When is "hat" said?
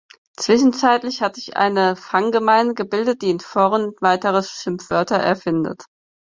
1.21-1.35